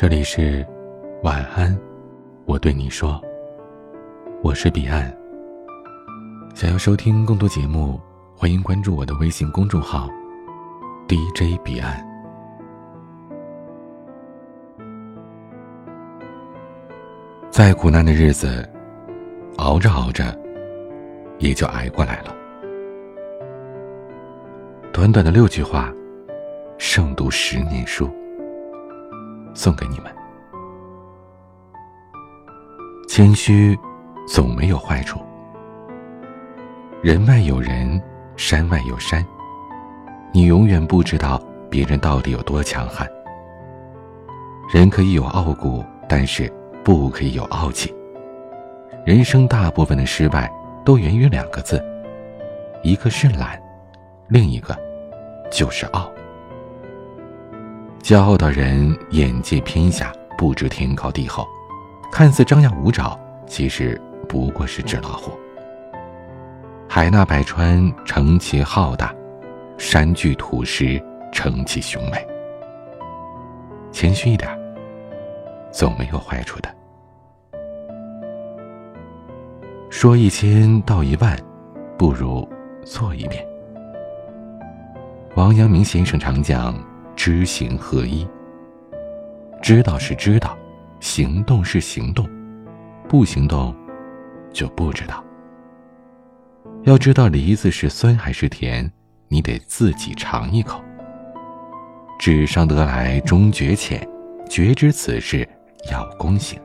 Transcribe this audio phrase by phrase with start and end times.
[0.00, 0.66] 这里是
[1.22, 1.78] 晚安，
[2.46, 3.20] 我对你说，
[4.42, 5.14] 我是彼岸。
[6.54, 8.00] 想要收听更多节目，
[8.34, 10.08] 欢迎关注我的微信公众号
[11.06, 12.02] DJ 彼岸。
[17.50, 18.66] 再苦难的日子，
[19.58, 20.34] 熬着熬着，
[21.40, 22.34] 也就挨过来了。
[24.94, 25.92] 短短的六句话，
[26.78, 28.08] 胜读十年书。
[29.54, 30.14] 送给你们。
[33.08, 33.78] 谦虚，
[34.26, 35.20] 总没有坏处。
[37.02, 38.00] 人外有人，
[38.36, 39.24] 山外有山。
[40.32, 43.08] 你永远不知道别人到底有多强悍。
[44.72, 46.52] 人可以有傲骨，但是
[46.84, 47.92] 不可以有傲气。
[49.04, 50.52] 人生大部分的失败
[50.84, 51.82] 都源于两个字，
[52.82, 53.60] 一个是懒，
[54.28, 54.78] 另一个
[55.50, 56.08] 就是傲。
[58.10, 61.46] 骄傲的人眼界偏狭，不知天高地厚，
[62.10, 65.30] 看似张牙舞爪，其实不过是纸老虎。
[66.88, 69.14] 海纳百川，成其浩大；
[69.78, 72.28] 山聚土石，成其雄伟。
[73.92, 74.50] 谦虚一点，
[75.70, 76.68] 总没有坏处的。
[79.88, 81.38] 说一千道一万，
[81.96, 82.44] 不如
[82.84, 83.46] 做一遍。
[85.36, 86.74] 王阳明先生常讲。
[87.22, 88.26] 知行合一。
[89.60, 90.56] 知道是知道，
[91.00, 92.26] 行动是行动，
[93.06, 93.76] 不行动
[94.50, 95.22] 就不知道。
[96.84, 98.90] 要知道梨子是酸还是甜，
[99.28, 100.82] 你得自己尝一口。
[102.18, 104.00] 纸上得来终觉浅，
[104.48, 105.46] 觉知此事
[105.92, 106.58] 要躬行。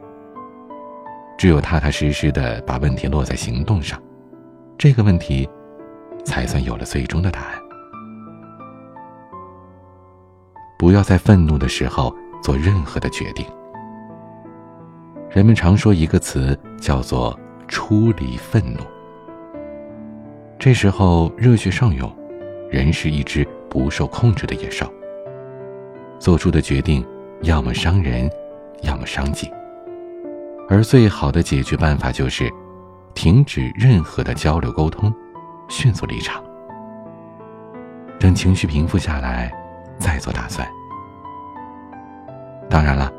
[1.37, 4.01] 只有踏踏实实的把问题落在行动上，
[4.77, 5.49] 这个问题
[6.23, 7.64] 才算有了最终的答案。
[10.85, 13.43] 不要在愤怒的时候做任何的决定。
[15.31, 17.35] 人们常说一个词叫做
[17.67, 18.79] “出离愤怒”。
[20.59, 22.15] 这时候热血上涌，
[22.69, 24.85] 人是一只不受控制的野兽。
[26.19, 27.03] 做出的决定
[27.41, 28.29] 要么伤人，
[28.83, 29.51] 要么伤己。
[30.69, 32.47] 而最好的解决办法就是
[33.15, 35.11] 停止任何的交流沟通，
[35.67, 36.43] 迅速离场，
[38.19, 39.51] 等情绪平复下来。
[39.99, 40.67] 再做打算。
[42.69, 43.11] 当然了，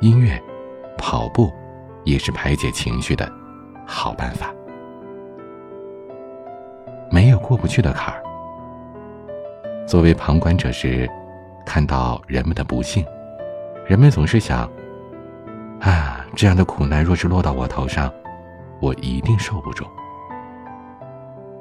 [0.00, 0.42] 音乐、
[0.98, 1.52] 跑步
[2.04, 3.30] 也是排解情绪的
[3.86, 4.52] 好办法。
[7.10, 8.22] 没有过不去的坎儿。
[9.86, 11.08] 作为旁观者时，
[11.64, 13.04] 看到人们的不幸，
[13.86, 14.68] 人们总是想：
[15.80, 18.12] 啊，这样的苦难若是落到我头上，
[18.80, 19.84] 我一定受不住。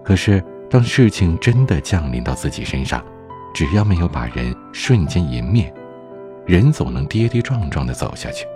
[0.04, 3.04] 可是，当事情真的降临到自己身上，
[3.54, 5.72] 只要没有把人瞬间迎灭，
[6.46, 8.48] 人总能跌跌撞撞的走下去。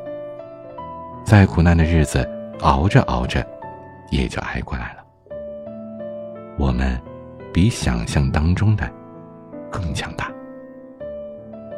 [1.24, 2.28] 再苦难的日子，
[2.62, 3.46] 熬着熬着，
[4.10, 5.06] 也就挨过来了。
[6.58, 7.00] 我们
[7.54, 8.90] 比想象当中的
[9.70, 10.32] 更强大。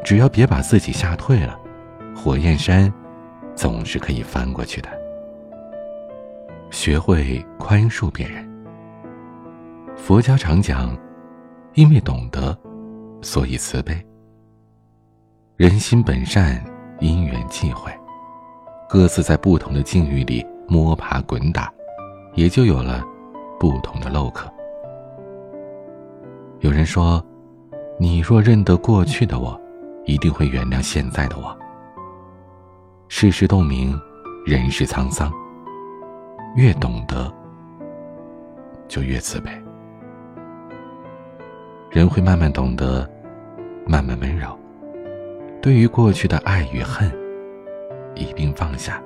[0.06, 1.60] 只要别把自己吓退了，
[2.16, 2.92] 火焰山
[3.54, 4.90] 总是可以翻过去的。
[6.72, 8.48] 学会宽恕别人。
[9.98, 10.98] 佛家常讲，
[11.74, 12.58] 因为懂得。
[13.22, 14.06] 所以慈悲。
[15.58, 16.64] 人心本善，
[17.00, 17.92] 因缘际会，
[18.88, 21.72] 各自在不同的境遇里摸爬滚打，
[22.34, 23.04] 也就有了
[23.60, 24.50] 不同的漏刻。
[26.62, 27.24] 有人说
[28.00, 29.60] ：“你若认得过去的我，
[30.06, 31.58] 一定会原谅现在的我。”
[33.10, 34.00] 世事洞明，
[34.46, 35.32] 人世沧桑，
[36.56, 37.34] 越懂得，
[38.88, 39.52] 就越慈悲。
[41.92, 43.10] 人会慢慢懂得，
[43.88, 44.48] 慢慢温柔。
[45.60, 47.12] 对于过去的爱与恨，
[48.14, 49.02] 一并放下，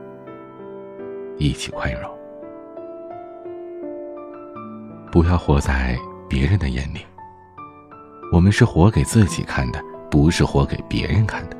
[1.37, 2.11] 一起宽容。
[5.09, 5.97] 不要活在
[6.27, 6.99] 别人的眼里。
[8.33, 9.81] 我们是活给自己看的，
[10.11, 11.55] 不是活给别人看的。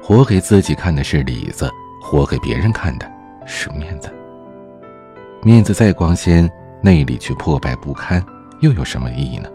[0.00, 1.68] 活给自己看的是里子，
[2.00, 3.10] 活给别人看的
[3.44, 4.08] 是面子。
[5.42, 6.48] 面子再光鲜，
[6.80, 8.24] 内里却破败不堪，
[8.60, 9.48] 又有什么意义呢？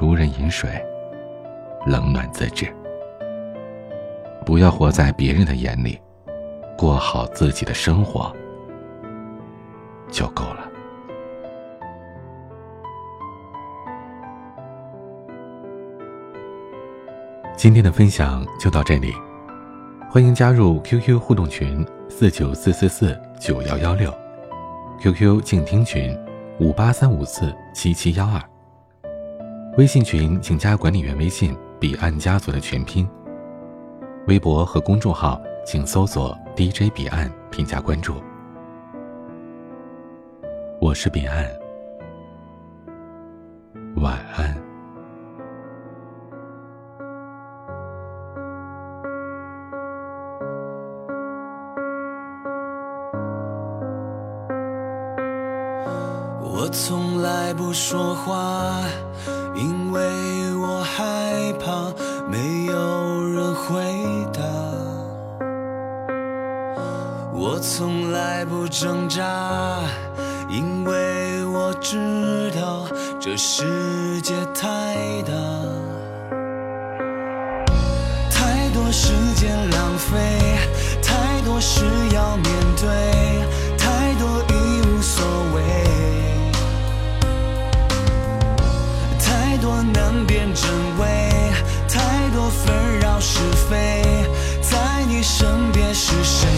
[0.00, 0.82] 如人饮水，
[1.84, 2.66] 冷暖自知。
[4.46, 6.00] 不要活在别人的眼里，
[6.74, 8.34] 过好自己的生活
[10.10, 10.66] 就够了。
[17.54, 19.12] 今天的分享就到这里，
[20.10, 24.10] 欢迎加入 QQ 互动群四九四四四九幺幺六
[25.02, 26.18] ，QQ 静听群
[26.58, 28.42] 五八三五四七七幺二。
[29.76, 33.08] 微信群请加管理员微信“彼岸家族”的全拼。
[34.26, 38.14] 微博和公众号请搜索 “DJ 彼岸”添加关注。
[40.80, 41.46] 我是彼岸，
[43.96, 44.69] 晚安。
[56.72, 58.80] 从来不说话，
[59.56, 61.92] 因为我害怕
[62.28, 63.82] 没有人回
[64.32, 64.40] 答。
[67.34, 69.80] 我从来不挣扎，
[70.48, 72.86] 因为我知道
[73.18, 75.32] 这世界太大，
[78.30, 80.18] 太多时间浪费，
[81.02, 81.84] 太多事
[82.14, 82.44] 要面
[82.76, 83.09] 对，
[96.02, 96.48] 是谁？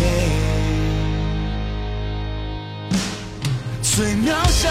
[3.83, 4.69] 最渺小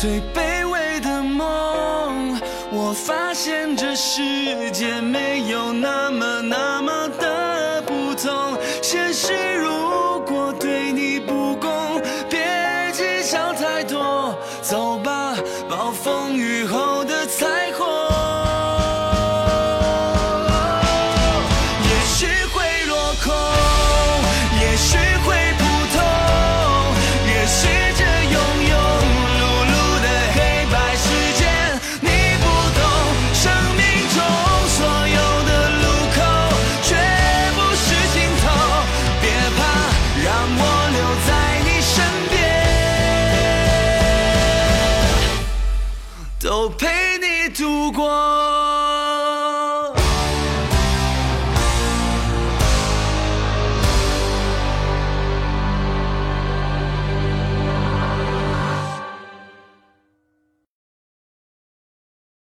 [0.00, 2.40] 最卑微的梦，
[2.70, 8.56] 我发现这世界没有那么那么的不同。
[8.80, 9.68] 现实如
[46.78, 48.87] 陪你度过。